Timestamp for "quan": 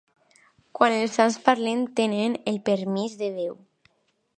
0.79-0.95